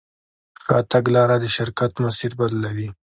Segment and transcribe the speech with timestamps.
[0.63, 2.89] ښه تګلاره د شرکت مسیر بدلوي.